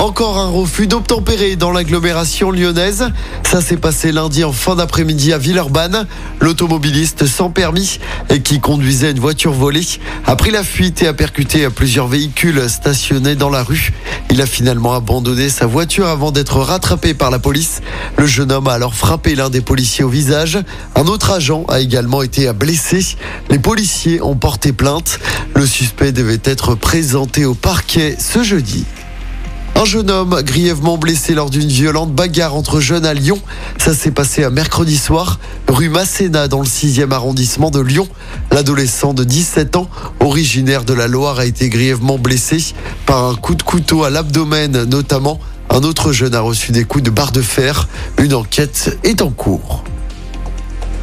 Encore 0.00 0.38
un 0.38 0.48
refus 0.48 0.86
d'obtempérer 0.86 1.56
dans 1.56 1.72
l'agglomération 1.72 2.50
lyonnaise. 2.50 3.10
Ça 3.42 3.60
s'est 3.60 3.76
passé 3.76 4.12
lundi 4.12 4.44
en 4.44 4.52
fin 4.52 4.74
d'après-midi 4.74 5.34
à 5.34 5.36
Villeurbanne. 5.36 6.06
L'automobiliste 6.40 7.26
sans 7.26 7.50
permis 7.50 7.98
et 8.30 8.40
qui 8.40 8.60
conduisait 8.60 9.10
une 9.10 9.20
voiture 9.20 9.52
volée 9.52 9.86
a 10.26 10.36
pris 10.36 10.52
la 10.52 10.64
fuite 10.64 11.02
et 11.02 11.06
a 11.06 11.12
percuté 11.12 11.68
plusieurs 11.68 12.06
véhicules 12.06 12.66
stationnés 12.70 13.34
dans 13.34 13.50
la 13.50 13.62
rue. 13.62 13.92
Il 14.30 14.40
a 14.40 14.46
finalement 14.46 14.94
abandonné 14.94 15.50
sa 15.50 15.66
voiture 15.66 16.06
avant 16.06 16.30
d'être 16.32 16.56
rattrapé 16.60 17.12
par 17.12 17.30
la 17.30 17.38
police. 17.38 17.82
Le 18.16 18.24
jeune 18.24 18.52
homme 18.52 18.68
a 18.68 18.72
alors 18.72 18.94
frappé 18.94 19.34
l'un 19.34 19.50
des 19.50 19.60
policiers 19.60 20.04
au 20.04 20.08
visage. 20.08 20.58
Un 20.94 21.04
autre 21.08 21.30
agent 21.30 21.66
a 21.68 21.78
également 21.80 22.22
été 22.22 22.50
blessé. 22.54 23.04
Les 23.50 23.58
policiers 23.58 24.22
ont 24.22 24.34
porté 24.34 24.72
plainte. 24.72 25.20
Le 25.54 25.66
suspect 25.66 26.12
devait 26.12 26.40
être 26.44 26.74
présenté 26.74 27.44
au 27.44 27.54
parquet 27.54 28.16
ce 28.18 28.42
jeudi. 28.42 28.86
Un 29.80 29.86
jeune 29.86 30.10
homme 30.10 30.42
grièvement 30.42 30.98
blessé 30.98 31.32
lors 31.32 31.48
d'une 31.48 31.70
violente 31.70 32.12
bagarre 32.12 32.54
entre 32.54 32.80
jeunes 32.80 33.06
à 33.06 33.14
Lyon. 33.14 33.38
Ça 33.78 33.94
s'est 33.94 34.10
passé 34.10 34.44
à 34.44 34.50
mercredi 34.50 34.98
soir, 34.98 35.38
rue 35.68 35.88
Masséna, 35.88 36.48
dans 36.48 36.60
le 36.60 36.66
6e 36.66 37.10
arrondissement 37.12 37.70
de 37.70 37.80
Lyon. 37.80 38.06
L'adolescent 38.50 39.14
de 39.14 39.24
17 39.24 39.76
ans, 39.76 39.88
originaire 40.20 40.84
de 40.84 40.92
la 40.92 41.08
Loire, 41.08 41.38
a 41.38 41.46
été 41.46 41.70
grièvement 41.70 42.18
blessé 42.18 42.74
par 43.06 43.24
un 43.24 43.34
coup 43.36 43.54
de 43.54 43.62
couteau 43.62 44.04
à 44.04 44.10
l'abdomen 44.10 44.84
notamment. 44.84 45.40
Un 45.70 45.82
autre 45.82 46.12
jeune 46.12 46.34
a 46.34 46.42
reçu 46.42 46.72
des 46.72 46.84
coups 46.84 47.04
de 47.04 47.10
barre 47.10 47.32
de 47.32 47.40
fer. 47.40 47.88
Une 48.18 48.34
enquête 48.34 48.98
est 49.02 49.22
en 49.22 49.30
cours. 49.30 49.82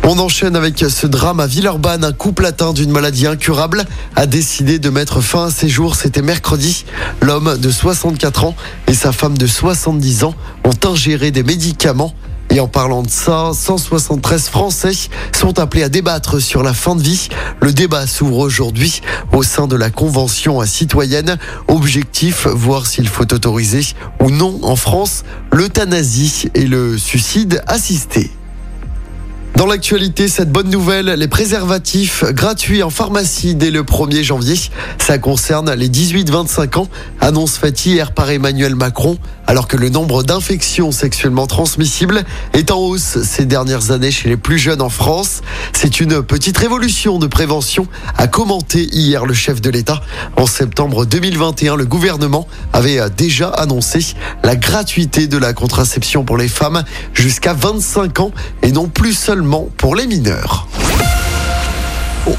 On 0.10 0.20
enchaîne 0.20 0.56
avec 0.56 0.80
ce 0.80 1.06
drame 1.06 1.42
à 1.42 1.48
Villeurbanne. 1.48 2.06
Un 2.06 2.14
couple 2.14 2.46
atteint 2.46 2.72
d'une 2.72 2.92
maladie 2.92 3.28
incurable 3.28 3.84
a 4.16 4.26
décidé 4.26 4.80
de 4.80 4.90
mettre 4.90 5.20
fin 5.20 5.48
à 5.48 5.52
ses 5.52 5.68
jours. 5.68 5.98
C'était 5.98 6.22
mercredi. 6.22 6.86
L'homme 7.22 7.58
de 7.58 7.70
64 7.70 8.46
ans 8.46 8.56
et 8.88 8.94
sa 8.94 9.12
femme 9.12 9.38
de 9.38 9.46
70 9.46 10.24
ans 10.24 10.34
ont 10.64 10.90
ingéré 10.90 11.32
des 11.32 11.44
médicaments. 11.44 12.14
Et 12.50 12.62
en 12.62 12.70
parlant 12.70 13.04
de 13.04 13.10
ça, 13.10 13.52
173 13.54 14.48
Français 14.48 14.94
sont 15.36 15.60
appelés 15.60 15.84
à 15.84 15.90
débattre 15.90 16.42
sur 16.42 16.64
la 16.64 16.74
fin 16.74 16.96
de 16.96 17.04
vie. 17.04 17.28
Le 17.62 17.74
débat 17.74 18.08
s'ouvre 18.08 18.38
aujourd'hui 18.38 19.02
au 19.34 19.44
sein 19.44 19.68
de 19.68 19.76
la 19.76 19.90
Convention 19.90 20.66
citoyenne. 20.66 21.38
Objectif, 21.68 22.48
voir 22.48 22.88
s'il 22.88 23.10
faut 23.10 23.34
autoriser 23.34 23.86
ou 24.22 24.32
non 24.32 24.58
en 24.64 24.78
France 24.78 25.26
l'euthanasie 25.52 26.48
et 26.56 26.66
le 26.66 26.98
suicide 26.98 27.62
assisté. 27.68 28.32
Dans 29.58 29.66
l'actualité, 29.66 30.28
cette 30.28 30.52
bonne 30.52 30.70
nouvelle, 30.70 31.08
les 31.08 31.28
préservatifs 31.28 32.24
gratuits 32.26 32.84
en 32.84 32.92
pharmacie 32.92 33.56
dès 33.56 33.72
le 33.72 33.82
1er 33.82 34.22
janvier. 34.22 34.54
Ça 35.00 35.18
concerne 35.18 35.74
les 35.74 35.90
18-25 35.90 36.78
ans. 36.78 36.88
Annonce 37.22 37.58
faite 37.58 37.84
hier 37.84 38.12
par 38.12 38.30
Emmanuel 38.30 38.76
Macron, 38.76 39.18
alors 39.48 39.68
que 39.68 39.76
le 39.76 39.90
nombre 39.90 40.22
d'infections 40.22 40.92
sexuellement 40.92 41.48
transmissibles 41.48 42.24
est 42.54 42.70
en 42.70 42.78
hausse 42.78 43.24
ces 43.24 43.46
dernières 43.46 43.90
années 43.90 44.12
chez 44.12 44.30
les 44.30 44.38
plus 44.38 44.60
jeunes 44.60 44.82
en 44.82 44.90
France. 44.90 45.42
C'est 45.74 46.02
une 46.02 46.22
petite 46.22 46.60
révolution 46.60 47.18
de 47.18 47.26
prévention, 47.26 47.88
a 48.16 48.28
commenté 48.28 48.88
hier 48.92 49.26
le 49.26 49.34
chef 49.34 49.60
de 49.60 49.72
l'État. 49.72 50.02
En 50.36 50.46
septembre 50.46 51.06
2021, 51.08 51.78
le 51.78 51.86
gouvernement 51.86 52.48
avait 52.74 53.00
déjà 53.10 53.50
annoncé 53.50 54.06
la 54.44 54.56
gratuité 54.56 55.26
de 55.26 55.40
la 55.40 55.54
contraception 55.54 56.24
pour 56.24 56.38
les 56.38 56.48
femmes 56.48 56.84
jusqu'à 57.16 57.54
25 57.54 58.20
ans 58.20 58.32
et 58.62 58.72
non 58.72 58.88
plus 58.88 59.14
seulement 59.14 59.47
pour 59.78 59.96
les 59.96 60.08
mineurs. 60.08 60.68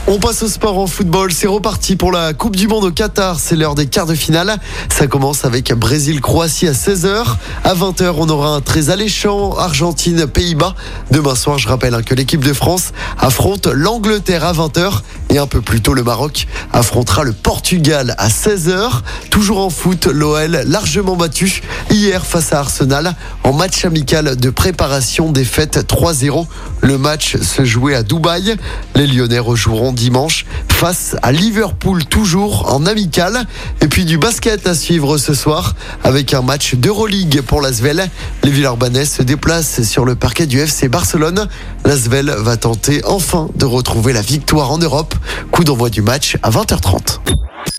On 0.06 0.19
passe 0.19 0.42
au 0.42 0.48
sport 0.48 0.78
en 0.78 0.87
football. 0.87 1.33
C'est 1.33 1.47
reparti 1.47 1.97
pour 1.97 2.12
la 2.12 2.34
Coupe 2.34 2.56
du 2.56 2.69
Monde 2.69 2.84
au 2.84 2.91
Qatar. 2.91 3.41
C'est 3.41 3.56
l'heure 3.56 3.75
des 3.75 3.87
quarts 3.87 4.05
de 4.05 4.14
finale. 4.14 4.59
Ça 4.91 5.06
commence 5.06 5.47
avec 5.47 5.73
Brésil-Croatie 5.73 6.69
à 6.69 6.73
16h. 6.73 7.25
À 7.64 7.75
20h, 7.75 8.14
on 8.19 8.29
aura 8.29 8.51
un 8.51 8.61
très 8.61 8.91
alléchant 8.91 9.57
Argentine-Pays-Bas. 9.57 10.74
Demain 11.11 11.35
soir, 11.35 11.58
je 11.58 11.69
rappelle 11.69 11.95
hein, 11.95 12.02
que 12.02 12.14
l'équipe 12.14 12.45
de 12.45 12.52
France 12.52 12.92
affronte 13.19 13.67
l'Angleterre 13.67 14.45
à 14.45 14.52
20h. 14.52 15.01
Et 15.30 15.39
un 15.39 15.46
peu 15.46 15.63
plus 15.63 15.80
tôt, 15.80 15.95
le 15.95 16.02
Maroc 16.02 16.46
affrontera 16.73 17.25
le 17.25 17.33
Portugal 17.33 18.14
à 18.19 18.29
16h. 18.29 18.90
Toujours 19.30 19.61
en 19.61 19.70
foot, 19.70 20.07
l'OL 20.07 20.64
largement 20.67 21.17
battu 21.17 21.63
hier 21.91 22.25
face 22.25 22.53
à 22.53 22.61
Arsenal 22.61 23.15
en 23.45 23.53
match 23.53 23.85
amical 23.85 24.37
de 24.37 24.51
préparation 24.51 25.33
défaite 25.33 25.79
3-0. 25.89 26.47
Le 26.83 26.99
match 26.99 27.37
se 27.37 27.65
jouait 27.65 27.95
à 27.95 28.03
Dubaï. 28.03 28.57
Les 28.95 29.07
Lyonnais 29.07 29.39
rejoueront 29.39 29.93
dimanche 29.93 30.47
face 30.69 31.17
à 31.23 31.33
Liverpool 31.33 32.05
toujours 32.05 32.73
en 32.73 32.87
amical. 32.87 33.47
Et 33.81 33.89
puis 33.89 34.05
du 34.05 34.19
basket 34.19 34.67
à 34.67 34.75
suivre 34.75 35.19
ce 35.19 35.35
soir 35.35 35.75
avec 36.05 36.35
un 36.35 36.43
match 36.43 36.75
d'Euroleague 36.75 37.41
pour 37.43 37.61
l'Asvel. 37.61 38.09
Les 38.45 38.51
Villeurbanais 38.51 39.05
se 39.05 39.23
déplacent 39.23 39.83
sur 39.83 40.05
le 40.05 40.15
parquet 40.15 40.47
du 40.47 40.61
FC 40.61 40.89
Barcelone. 40.89 41.49
L'Asvel 41.85 42.35
va 42.39 42.57
tenter 42.57 43.03
enfin 43.05 43.49
de 43.57 43.65
retrouver 43.65 44.13
la 44.13 44.23
victoire 44.23 44.70
en 44.70 44.79
Europe. 44.79 45.15
Coup 45.51 45.65
d'envoi 45.65 45.91
du 45.91 46.03
match 46.03 46.37
à 46.43 46.51
20h30. 46.51 47.19